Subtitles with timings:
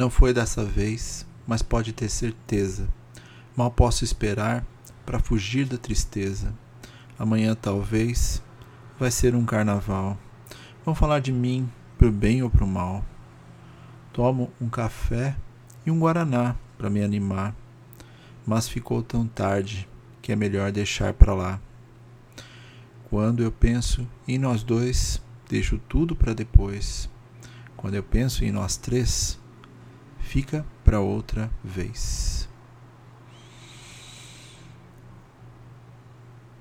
[0.00, 2.88] Não foi dessa vez, mas pode ter certeza.
[3.54, 4.66] Mal posso esperar
[5.04, 6.54] para fugir da tristeza.
[7.18, 8.42] Amanhã talvez
[8.98, 10.16] vai ser um carnaval.
[10.86, 13.04] Vão falar de mim pro bem ou pro mal.
[14.10, 15.36] Tomo um café
[15.84, 17.54] e um guaraná para me animar,
[18.46, 19.86] mas ficou tão tarde
[20.22, 21.60] que é melhor deixar para lá.
[23.10, 27.06] Quando eu penso em nós dois, deixo tudo para depois.
[27.76, 29.38] Quando eu penso em nós três,
[30.30, 32.48] fica para outra vez.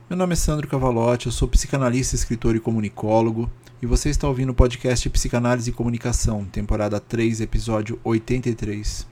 [0.09, 3.47] Meu nome é Sandro Cavalotti, eu sou psicanalista, escritor e comunicólogo,
[3.79, 9.07] e você está ouvindo o podcast Psicanálise e Comunicação, temporada 3, episódio 83.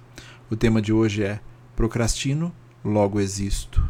[0.49, 1.39] O tema de hoje é
[1.75, 2.51] Procrastino,
[2.83, 3.87] logo existo.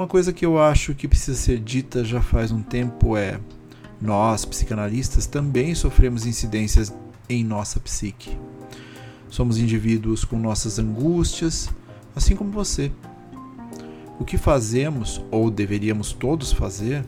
[0.00, 3.38] Uma coisa que eu acho que precisa ser dita já faz um tempo é:
[4.00, 6.90] nós, psicanalistas, também sofremos incidências
[7.28, 8.34] em nossa psique.
[9.28, 11.68] Somos indivíduos com nossas angústias,
[12.16, 12.90] assim como você.
[14.18, 17.04] O que fazemos, ou deveríamos todos fazer,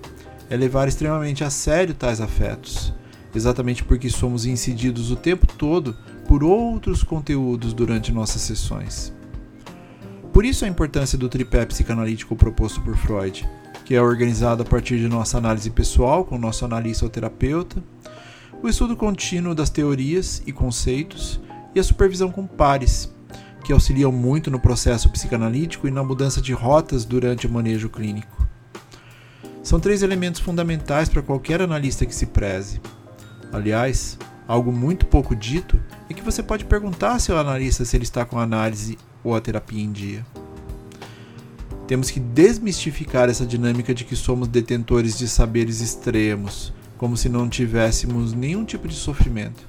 [0.51, 2.93] é levar extremamente a sério tais afetos,
[3.35, 5.97] exatamente porque somos incididos o tempo todo
[6.29, 9.15] por outros conteúdos durante nossas sessões.
[10.33, 13.47] Por isso a importância do tripé psicanalítico proposto por Freud,
[13.85, 17.83] que é organizado a partir de nossa análise pessoal com nosso analista ou terapeuta,
[18.63, 21.39] o estudo contínuo das teorias e conceitos
[21.75, 23.13] e a supervisão com pares,
[23.63, 28.47] que auxiliam muito no processo psicanalítico e na mudança de rotas durante o manejo clínico.
[29.63, 32.81] São três elementos fundamentais para qualquer analista que se preze.
[33.53, 38.05] Aliás, algo muito pouco dito é que você pode perguntar ao seu analista se ele
[38.05, 40.25] está com a análise ou a terapia em dia.
[41.87, 47.49] Temos que desmistificar essa dinâmica de que somos detentores de saberes extremos, como se não
[47.49, 49.67] tivéssemos nenhum tipo de sofrimento.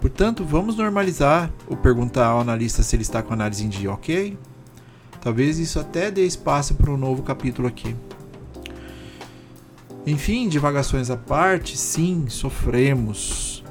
[0.00, 3.92] Portanto, vamos normalizar o perguntar ao analista se ele está com a análise em dia,
[3.92, 4.36] ok?
[5.20, 7.94] Talvez isso até dê espaço para um novo capítulo aqui.
[10.06, 13.62] Enfim, divagações à parte, sim, sofremos.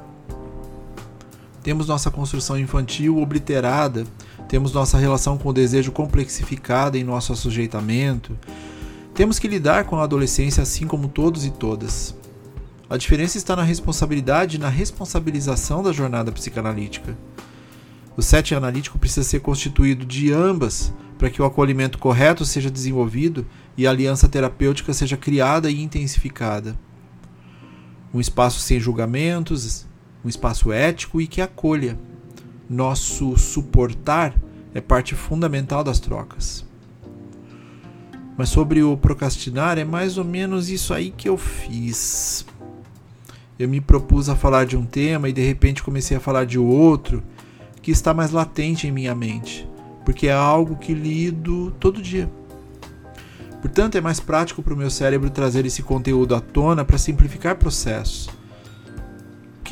[1.62, 4.04] Temos nossa construção infantil obliterada
[4.52, 8.38] temos nossa relação com o desejo complexificada em nosso assujeitamento.
[9.14, 12.14] Temos que lidar com a adolescência assim como todos e todas.
[12.90, 17.16] A diferença está na responsabilidade e na responsabilização da jornada psicanalítica.
[18.14, 23.46] O set analítico precisa ser constituído de ambas para que o acolhimento correto seja desenvolvido
[23.76, 26.76] e a aliança terapêutica seja criada e intensificada.
[28.12, 29.86] Um espaço sem julgamentos,
[30.24, 31.98] um espaço ético e que acolha
[32.68, 34.34] nosso suportar
[34.74, 36.64] é parte fundamental das trocas.
[38.36, 42.46] Mas sobre o procrastinar, é mais ou menos isso aí que eu fiz.
[43.58, 46.58] Eu me propus a falar de um tema e de repente comecei a falar de
[46.58, 47.22] outro
[47.82, 49.68] que está mais latente em minha mente,
[50.04, 52.30] porque é algo que lido todo dia.
[53.62, 57.56] Portanto, é mais prático para o meu cérebro trazer esse conteúdo à tona para simplificar
[57.56, 58.28] processos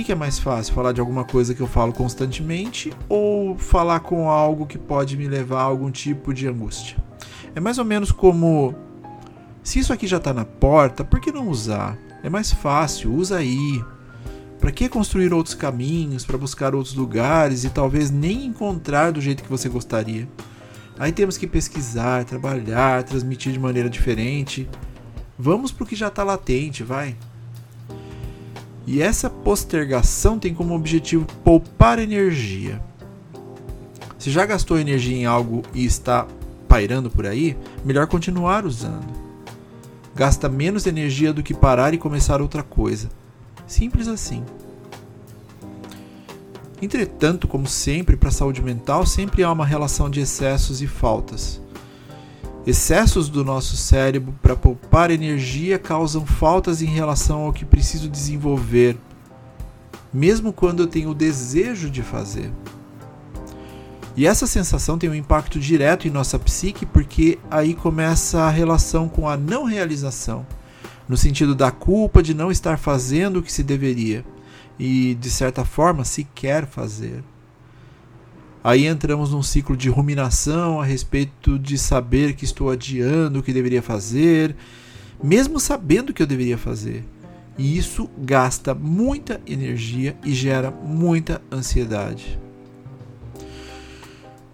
[0.01, 0.75] que, que é mais fácil?
[0.75, 5.29] Falar de alguma coisa que eu falo constantemente ou falar com algo que pode me
[5.29, 6.97] levar a algum tipo de angústia?
[7.55, 8.75] É mais ou menos como:
[9.63, 11.99] se isso aqui já está na porta, por que não usar?
[12.23, 13.85] É mais fácil, usa aí.
[14.59, 19.43] Para que construir outros caminhos, para buscar outros lugares e talvez nem encontrar do jeito
[19.43, 20.29] que você gostaria?
[21.01, 24.69] Aí temos que pesquisar, trabalhar, transmitir de maneira diferente.
[25.39, 27.17] Vamos para o que já está latente, vai.
[28.87, 32.83] E essa postergação tem como objetivo poupar energia.
[34.19, 36.27] Se já gastou energia em algo e está
[36.69, 39.09] pairando por aí, melhor continuar usando.
[40.15, 43.09] Gasta menos energia do que parar e começar outra coisa.
[43.67, 44.45] Simples assim.
[46.83, 51.61] Entretanto, como sempre, para a saúde mental sempre há uma relação de excessos e faltas.
[52.67, 58.97] Excessos do nosso cérebro para poupar energia causam faltas em relação ao que preciso desenvolver,
[60.13, 62.51] mesmo quando eu tenho o desejo de fazer.
[64.17, 69.09] E essa sensação tem um impacto direto em nossa psique, porque aí começa a relação
[69.09, 70.47] com a não realização.
[71.09, 74.25] no sentido da culpa de não estar fazendo o que se deveria
[74.81, 77.23] e, de certa forma, se quer fazer.
[78.65, 83.53] Aí entramos num ciclo de ruminação a respeito de saber que estou adiando o que
[83.53, 84.57] deveria fazer,
[85.23, 87.05] mesmo sabendo que eu deveria fazer.
[87.59, 92.39] E isso gasta muita energia e gera muita ansiedade.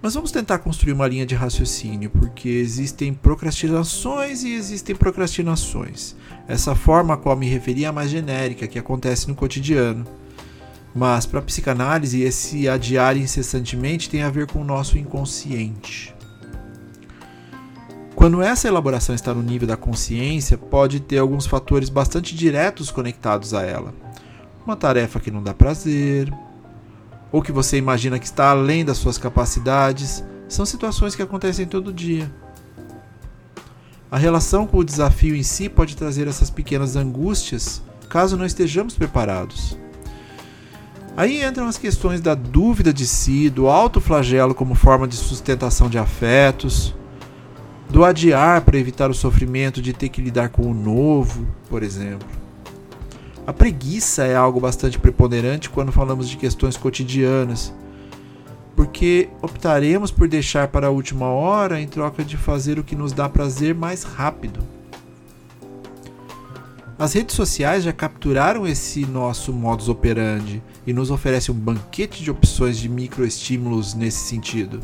[0.07, 6.15] Mas vamos tentar construir uma linha de raciocínio, porque existem procrastinações e existem procrastinações.
[6.47, 10.07] Essa forma a qual me referi é a mais genérica, que acontece no cotidiano.
[10.95, 16.15] Mas para a psicanálise, esse adiar incessantemente tem a ver com o nosso inconsciente.
[18.15, 23.53] Quando essa elaboração está no nível da consciência, pode ter alguns fatores bastante diretos conectados
[23.53, 23.93] a ela.
[24.65, 26.33] Uma tarefa que não dá prazer,
[27.37, 31.93] ou que você imagina que está além das suas capacidades, são situações que acontecem todo
[31.93, 32.33] dia.
[34.11, 38.95] A relação com o desafio em si pode trazer essas pequenas angústias caso não estejamos
[38.95, 39.77] preparados.
[41.15, 45.99] Aí entram as questões da dúvida de si, do autoflagelo como forma de sustentação de
[45.99, 46.95] afetos,
[47.91, 52.46] do adiar para evitar o sofrimento de ter que lidar com o novo, por exemplo.
[53.47, 57.73] A preguiça é algo bastante preponderante quando falamos de questões cotidianas,
[58.75, 63.13] porque optaremos por deixar para a última hora em troca de fazer o que nos
[63.13, 64.59] dá prazer mais rápido.
[66.99, 72.31] As redes sociais já capturaram esse nosso modus operandi e nos oferecem um banquete de
[72.33, 74.81] opções de microestímulos nesse sentido.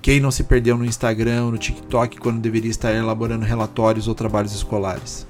[0.00, 4.54] Quem não se perdeu no Instagram no TikTok quando deveria estar elaborando relatórios ou trabalhos
[4.54, 5.26] escolares?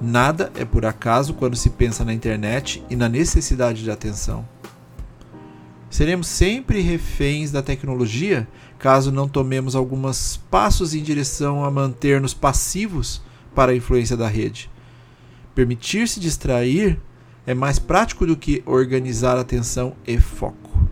[0.00, 4.46] Nada é por acaso quando se pensa na internet e na necessidade de atenção.
[5.90, 8.46] Seremos sempre reféns da tecnologia
[8.78, 13.20] caso não tomemos alguns passos em direção a manter-nos passivos
[13.54, 14.70] para a influência da rede.
[15.54, 17.00] Permitir-se distrair
[17.44, 20.86] é mais prático do que organizar atenção e foco.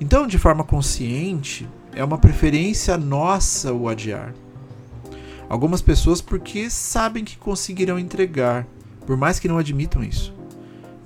[0.00, 4.34] Então, de forma consciente, é uma preferência nossa o adiar.
[5.48, 8.66] Algumas pessoas porque sabem que conseguirão entregar,
[9.06, 10.34] por mais que não admitam isso.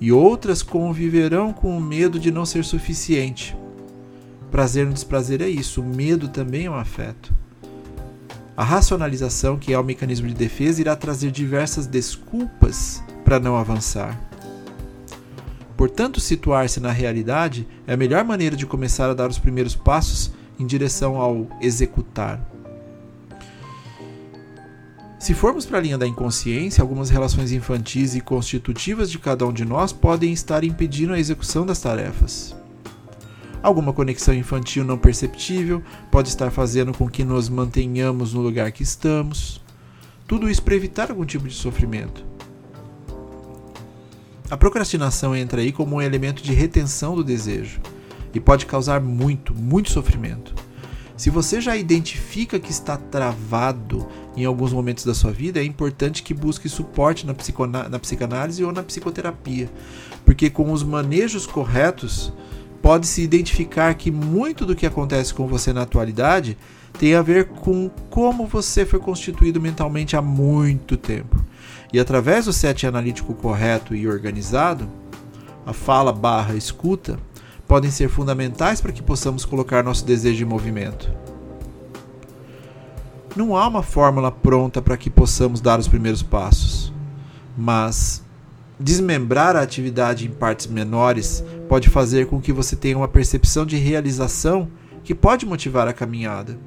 [0.01, 3.55] E outras conviverão com o medo de não ser suficiente.
[4.51, 7.33] Prazer no desprazer é isso, o medo também é um afeto.
[8.55, 14.19] A racionalização, que é o mecanismo de defesa, irá trazer diversas desculpas para não avançar.
[15.75, 20.31] Portanto, situar-se na realidade é a melhor maneira de começar a dar os primeiros passos
[20.59, 22.52] em direção ao executar.
[25.23, 29.53] Se formos para a linha da inconsciência, algumas relações infantis e constitutivas de cada um
[29.53, 32.53] de nós podem estar impedindo a execução das tarefas.
[33.61, 35.81] Alguma conexão infantil não perceptível
[36.11, 39.61] pode estar fazendo com que nos mantenhamos no lugar que estamos.
[40.27, 42.25] Tudo isso para evitar algum tipo de sofrimento.
[44.51, 47.79] A procrastinação entra aí como um elemento de retenção do desejo
[48.33, 50.53] e pode causar muito, muito sofrimento.
[51.15, 56.23] Se você já identifica que está travado em alguns momentos da sua vida, é importante
[56.23, 57.33] que busque suporte na,
[57.89, 59.69] na psicanálise ou na psicoterapia,
[60.25, 62.33] porque com os manejos corretos
[62.81, 66.57] pode-se identificar que muito do que acontece com você na atualidade
[66.99, 71.43] tem a ver com como você foi constituído mentalmente há muito tempo.
[71.91, 74.89] E através do set analítico correto e organizado,
[75.65, 77.17] a fala barra escuta
[77.73, 81.11] podem ser fundamentais para que possamos colocar nosso desejo em movimento.
[83.35, 86.93] Não há uma fórmula pronta para que possamos dar os primeiros passos,
[87.57, 88.23] mas
[88.79, 93.75] Desmembrar a atividade em partes menores pode fazer com que você tenha uma percepção de
[93.75, 94.67] realização
[95.03, 96.59] que pode motivar a caminhada.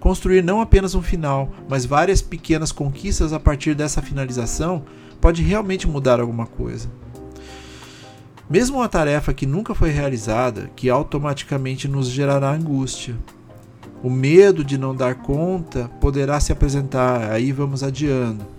[0.00, 4.84] Construir não apenas um final, mas várias pequenas conquistas a partir dessa finalização
[5.20, 6.88] pode realmente mudar alguma coisa.
[8.48, 13.16] Mesmo uma tarefa que nunca foi realizada, que automaticamente nos gerará angústia.
[14.02, 18.56] O medo de não dar conta poderá se apresentar, aí vamos adiando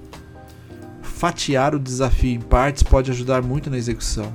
[1.18, 4.32] fatiar o desafio em partes pode ajudar muito na execução.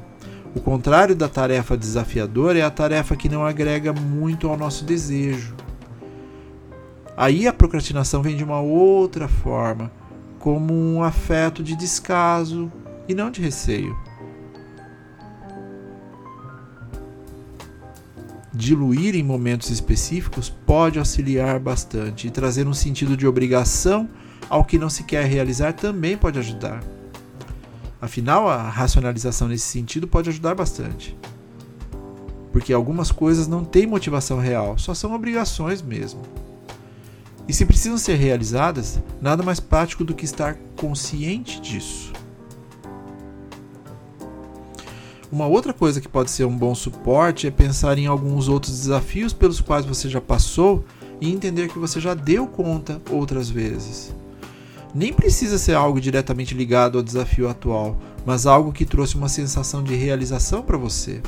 [0.53, 5.55] O contrário da tarefa desafiadora é a tarefa que não agrega muito ao nosso desejo.
[7.17, 9.93] Aí a procrastinação vem de uma outra forma,
[10.41, 12.71] como um afeto de descaso
[13.09, 13.97] e não de receio.
[18.55, 24.09] Diluir em momentos específicos pode auxiliar bastante e trazer um sentido de obrigação
[24.49, 26.85] ao que não se quer realizar também pode ajudar.
[28.01, 31.17] Afinal, a racionalização nesse sentido pode ajudar bastante.
[32.53, 36.21] Porque algumas coisas não têm motivação real, só são obrigações mesmo.
[37.49, 42.12] E se precisam ser realizadas, nada mais prático do que estar consciente disso.
[45.33, 49.33] Uma outra coisa que pode ser um bom suporte é pensar em alguns outros desafios
[49.33, 50.85] pelos quais você já passou
[51.23, 54.15] e entender que você já deu conta outras vezes.
[54.95, 57.97] Nem precisa ser algo diretamente ligado ao desafio atual,
[58.27, 61.23] mas algo que trouxe uma sensação de realização para você.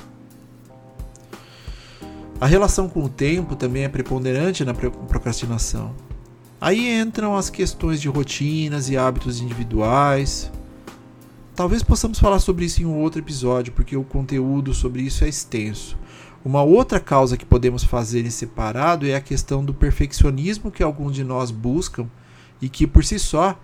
[2.39, 5.95] A relação com o tempo também é preponderante na procrastinação.
[6.61, 10.51] Aí entram as questões de rotinas e hábitos individuais.
[11.55, 15.29] Talvez possamos falar sobre isso em um outro episódio, porque o conteúdo sobre isso é
[15.29, 15.97] extenso.
[16.45, 21.15] Uma outra causa que podemos fazer em separado é a questão do perfeccionismo que alguns
[21.15, 22.09] de nós buscam
[22.61, 23.59] e que por si só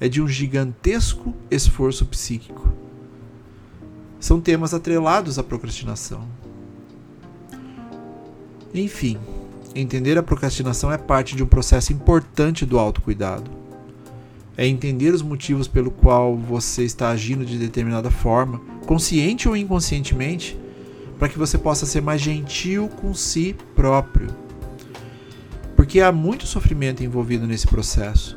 [0.00, 2.72] é de um gigantesco esforço psíquico.
[4.18, 6.26] São temas atrelados à procrastinação.
[8.72, 9.18] Enfim,
[9.74, 13.63] entender a procrastinação é parte de um processo importante do autocuidado.
[14.56, 20.56] É entender os motivos pelo qual você está agindo de determinada forma, consciente ou inconscientemente,
[21.18, 24.28] para que você possa ser mais gentil com si próprio.
[25.74, 28.36] Porque há muito sofrimento envolvido nesse processo.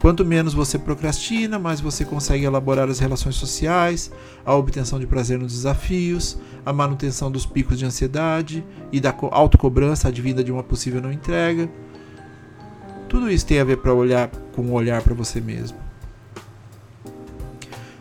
[0.00, 4.10] Quanto menos você procrastina, mais você consegue elaborar as relações sociais,
[4.46, 10.08] a obtenção de prazer nos desafios, a manutenção dos picos de ansiedade e da autocobrança
[10.08, 11.70] advinda de uma possível não entrega.
[13.10, 15.76] Tudo isso tem a ver para olhar com um olhar para você mesmo.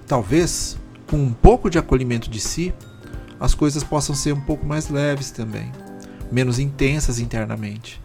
[0.07, 0.77] Talvez,
[1.09, 2.71] com um pouco de acolhimento de si,
[3.39, 5.71] as coisas possam ser um pouco mais leves também,
[6.31, 7.99] menos intensas internamente,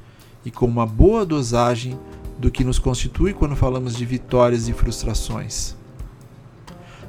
[0.46, 2.00] e com uma boa dosagem
[2.38, 5.76] do que nos constitui quando falamos de vitórias e frustrações.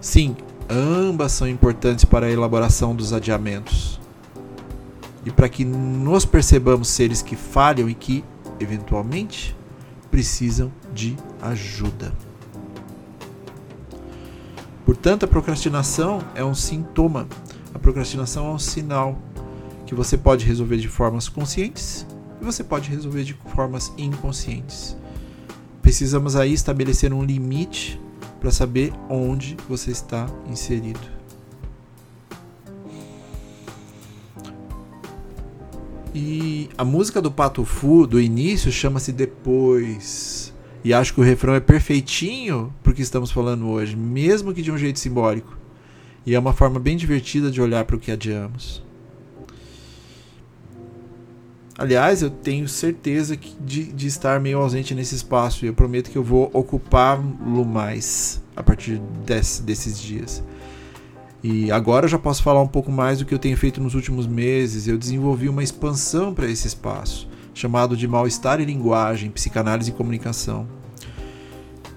[0.01, 0.35] Sim,
[0.69, 3.97] ambas são importantes para a elaboração dos adiamentos
[5.25, 8.25] e para que nos percebamos seres que falham e que,
[8.59, 9.55] eventualmente,
[10.15, 12.13] precisam de ajuda.
[14.85, 17.27] Portanto, a procrastinação é um sintoma
[17.73, 19.19] a procrastinação é um sinal
[19.85, 22.07] que você pode resolver de formas conscientes
[22.41, 24.95] e você pode resolver de formas inconscientes.
[25.81, 27.99] Precisamos aí estabelecer um limite
[28.39, 31.14] para saber onde você está inserido.
[36.17, 40.53] E a música do Pato Fu do início chama-se Depois.
[40.81, 44.77] E acho que o refrão é perfeitinho porque estamos falando hoje, mesmo que de um
[44.77, 45.57] jeito simbólico.
[46.25, 48.81] E é uma forma bem divertida de olhar para o que adiamos.
[51.77, 56.17] Aliás, eu tenho certeza de, de estar meio ausente nesse espaço e eu prometo que
[56.17, 60.41] eu vou ocupá-lo mais a partir desse, desses dias.
[61.47, 63.93] E agora eu já posso falar um pouco mais do que eu tenho feito nos
[63.93, 64.87] últimos meses.
[64.87, 70.67] Eu desenvolvi uma expansão para esse espaço, chamado de Mal-Estar e Linguagem, Psicanálise e Comunicação.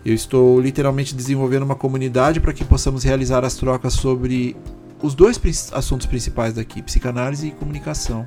[0.04, 4.54] Eu estou literalmente desenvolvendo uma comunidade para que possamos realizar as trocas sobre
[5.02, 5.40] os dois
[5.72, 8.26] assuntos principais daqui, psicanálise e comunicação,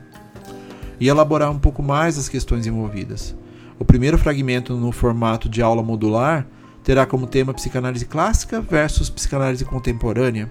[0.99, 3.35] e elaborar um pouco mais as questões envolvidas.
[3.77, 6.47] O primeiro fragmento, no formato de aula modular,
[6.83, 10.49] terá como tema psicanálise clássica versus psicanálise contemporânea.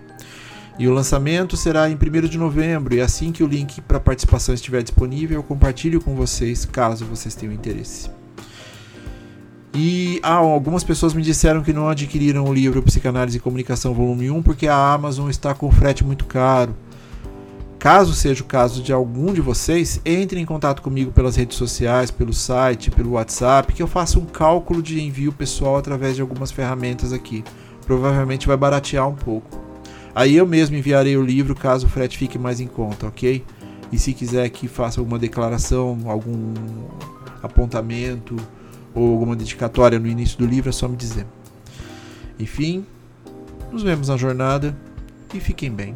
[0.79, 4.55] E o lançamento será em 1 de novembro, e assim que o link para participação
[4.55, 8.11] estiver disponível, eu compartilho com vocês, caso vocês tenham interesse.
[9.73, 14.31] E ah, algumas pessoas me disseram que não adquiriram o livro Psicanálise e Comunicação Volume
[14.31, 16.75] 1 porque a Amazon está com frete muito caro.
[17.79, 22.11] Caso seja o caso de algum de vocês, entre em contato comigo pelas redes sociais,
[22.11, 26.51] pelo site, pelo WhatsApp, que eu faço um cálculo de envio pessoal através de algumas
[26.51, 27.43] ferramentas aqui.
[27.87, 29.70] Provavelmente vai baratear um pouco.
[30.21, 33.43] Aí eu mesmo enviarei o livro caso o frete fique mais em conta, ok?
[33.91, 36.53] E se quiser que faça alguma declaração, algum
[37.43, 38.37] apontamento,
[38.95, 41.27] ou alguma dedicatória no início do livro, é só me dizer.
[42.39, 42.85] Enfim,
[43.73, 44.77] nos vemos na jornada
[45.33, 45.95] e fiquem bem.